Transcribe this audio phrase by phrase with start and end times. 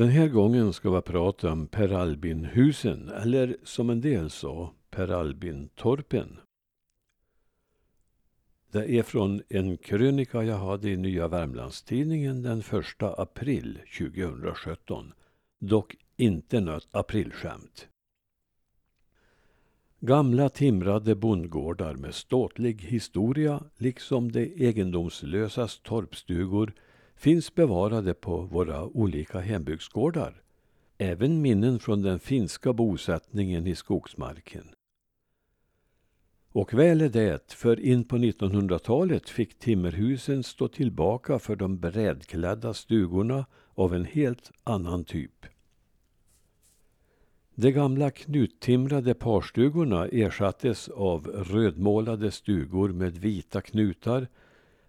[0.00, 5.08] Den här gången ska vi prata om Per Albin-husen, eller som en del sa, Per
[5.08, 6.36] Albin-torpen.
[8.70, 15.12] Det är från en krönika jag hade i Nya Värmlandstidningen den 1 april 2017.
[15.58, 17.88] Dock inte något aprilskämt.
[20.00, 26.72] Gamla timrade bondgårdar med ståtlig historia, liksom de egendomslösas torpstugor,
[27.20, 30.42] finns bevarade på våra olika hembygdsgårdar.
[30.98, 34.64] Även minnen från den finska bosättningen i skogsmarken.
[36.52, 42.74] Och väl är det, för in på 1900-talet fick timmerhusen stå tillbaka för de brädklädda
[42.74, 45.46] stugorna av en helt annan typ.
[47.54, 54.28] De gamla knuttimrade parstugorna ersattes av rödmålade stugor med vita knutar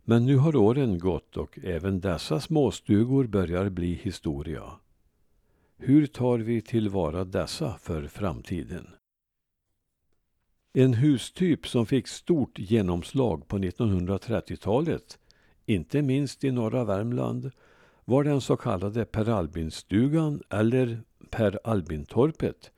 [0.04, 4.64] men nu har åren gått och även dessa småstugor börjar bli historia.
[5.78, 8.88] Hur tar vi tillvara dessa för framtiden?
[10.74, 15.20] En hustyp som fick stort genomslag på 1930-talet,
[15.66, 17.52] inte minst i norra Värmland,
[18.06, 22.72] var den så kallade Per Albin-stugan eller Per Albin-torpet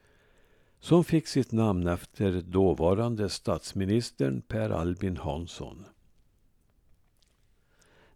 [0.80, 5.86] som fick sitt namn efter dåvarande statsministern Per Albin Hansson.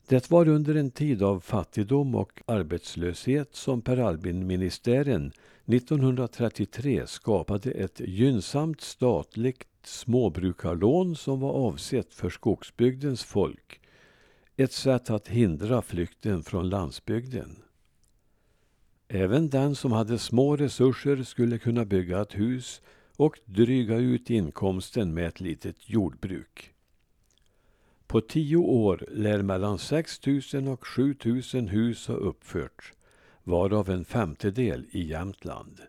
[0.09, 5.31] Det var under en tid av fattigdom och arbetslöshet som Per Albin-ministären
[5.65, 13.79] 1933 skapade ett gynnsamt statligt småbrukarlån som var avsett för skogsbygdens folk.
[14.55, 17.55] Ett sätt att hindra flykten från landsbygden.
[19.07, 22.81] Även den som hade små resurser skulle kunna bygga ett hus
[23.15, 26.73] och dryga ut inkomsten med ett litet jordbruk.
[28.07, 31.15] På tio år lär mellan 6 000 och 7
[31.53, 32.93] 000 hus ha uppförts,
[33.43, 35.81] varav en femtedel i Jämtland.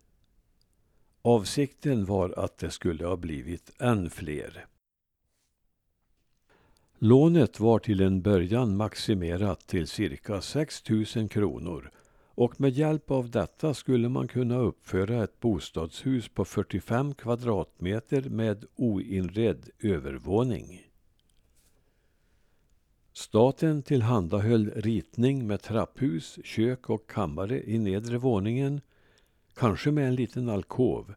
[1.22, 4.66] Avsikten var att det skulle ha blivit än fler.
[6.98, 10.82] Lånet var till en början maximerat till cirka 6
[11.16, 11.90] 000 kronor
[12.34, 18.64] och med hjälp av detta skulle man kunna uppföra ett bostadshus på 45 kvadratmeter med
[18.76, 20.87] oinredd övervåning.
[23.18, 28.80] Staten tillhandahöll ritning med trapphus, kök och kammare i nedre våningen,
[29.54, 31.14] kanske med en liten alkov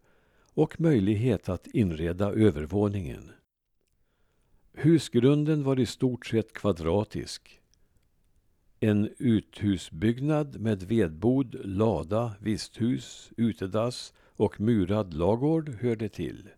[0.54, 3.32] och möjlighet att inreda övervåningen.
[4.74, 7.62] Husgrunden var i stort sett kvadratisk.
[8.80, 16.50] En uthusbyggnad med vedbod, lada, visthus, utedass och murad lagård hörde till.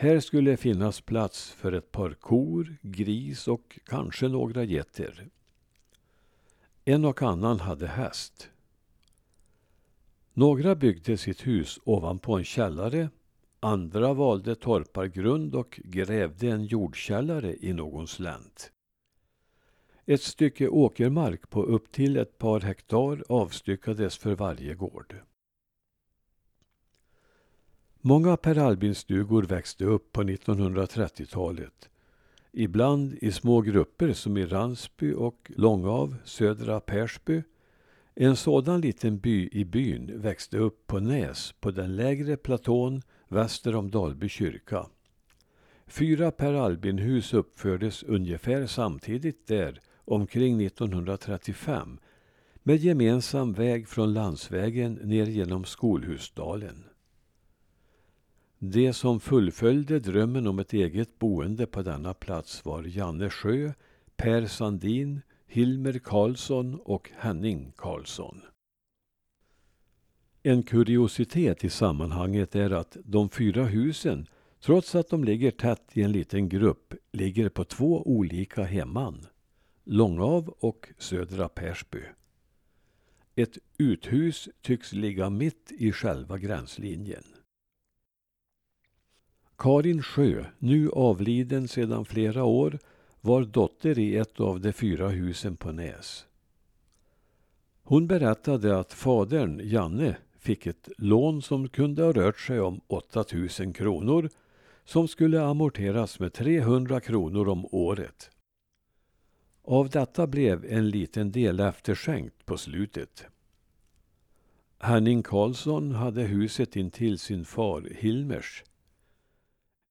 [0.00, 5.28] Här skulle finnas plats för ett par kor, gris och kanske några getter.
[6.84, 8.50] En och annan hade häst.
[10.32, 13.10] Några byggde sitt hus ovanpå en källare,
[13.60, 18.72] andra valde torpargrund och grävde en jordkällare i någon slänt.
[20.06, 25.16] Ett stycke åkermark på upp till ett par hektar avstyckades för varje gård.
[28.08, 31.88] Många Per Albin-stugor växte upp på 1930-talet.
[32.52, 37.42] Ibland i små grupper som i Ransby och Långav, södra Persby.
[38.14, 43.74] En sådan liten by i byn växte upp på Näs på den lägre platån väster
[43.74, 44.86] om Dalby kyrka.
[45.86, 51.98] Fyra Per Albin-hus uppfördes ungefär samtidigt där omkring 1935
[52.62, 56.87] med gemensam väg från landsvägen ner genom Skolhusdalen.
[58.60, 63.72] De som fullföljde drömmen om ett eget boende på denna plats var Janne Sjö,
[64.16, 68.40] Per Sandin, Hilmer Karlsson och Henning Karlsson.
[70.42, 74.26] En kuriositet i sammanhanget är att de fyra husen,
[74.60, 79.26] trots att de ligger tätt i en liten grupp, ligger på två olika hemman.
[79.84, 82.02] Långav och Södra Persby.
[83.34, 87.24] Ett uthus tycks ligga mitt i själva gränslinjen.
[89.58, 92.78] Karin Sjö, nu avliden sedan flera år,
[93.20, 96.26] var dotter i ett av de fyra husen på Näs.
[97.82, 103.72] Hon berättade att fadern, Janne, fick ett lån som kunde ha rört sig om 8000
[103.72, 104.30] kronor
[104.84, 108.30] som skulle amorteras med 300 kronor om året.
[109.62, 113.24] Av detta blev en liten del efterskänkt på slutet.
[114.78, 118.64] Henning Karlsson hade huset intill sin far Hilmers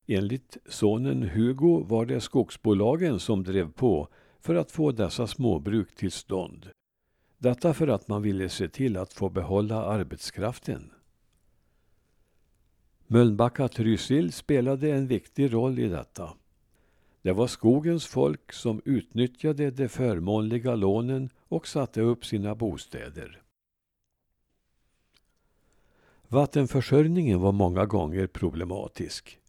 [0.10, 4.08] Enligt sonen Hugo var det skogsbolagen som drev på
[4.40, 6.70] för att få dessa småbruk till stånd.
[7.38, 10.92] Detta för att man ville se till att få behålla arbetskraften.
[13.08, 16.34] Mölnbacka Trysil spelade en viktig roll i detta.
[17.22, 23.42] Det var skogens folk som utnyttjade de förmånliga lånen och satte upp sina bostäder.
[26.28, 29.40] Vattenförsörjningen var många gånger problematisk.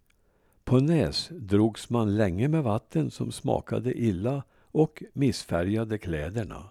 [0.69, 6.71] På Näs drogs man länge med vatten som smakade illa och missfärgade kläderna.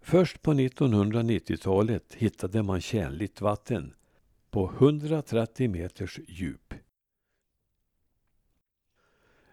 [0.00, 3.94] Först på 1990-talet hittade man tjänligt vatten
[4.50, 6.74] på 130 meters djup.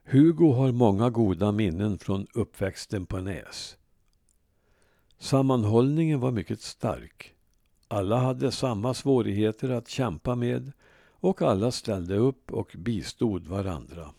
[0.03, 3.77] Hugo har många goda minnen från uppväxten på Näs.
[5.17, 7.33] Sammanhållningen var mycket stark.
[7.87, 10.71] Alla hade samma svårigheter att kämpa med
[11.19, 14.13] och alla ställde upp och bistod varandra.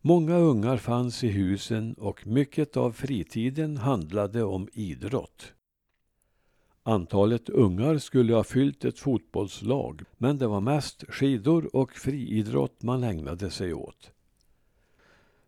[0.00, 5.52] Många ungar fanns i husen och mycket av fritiden handlade om idrott.
[6.82, 13.04] Antalet ungar skulle ha fyllt ett fotbollslag men det var mest skidor och friidrott man
[13.04, 14.10] ägnade sig åt.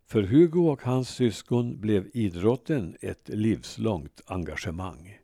[0.05, 5.17] För Hugo och hans syskon blev idrotten ett livslångt engagemang.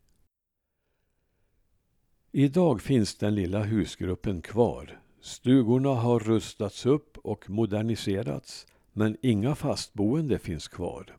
[2.34, 5.00] Idag finns den lilla husgruppen kvar.
[5.22, 11.18] Stugorna har rustats upp och moderniserats men inga fastboende finns kvar.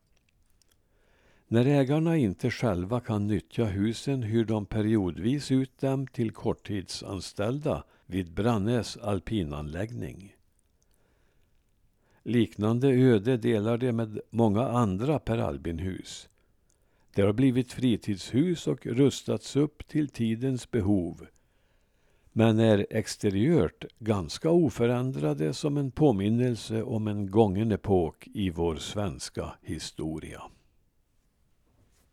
[1.48, 8.32] När ägarna inte själva kan nyttja husen hyr de periodvis ut dem till korttidsanställda vid
[8.32, 10.34] Brannäs alpinanläggning.
[12.22, 16.28] Liknande öde delar de med många andra Per Albin-hus.
[17.14, 21.26] Det har blivit fritidshus och rustats upp till tidens behov
[22.32, 29.52] men är exteriört ganska oförändrade som en påminnelse om en gången epok i vår svenska
[29.62, 30.42] historia.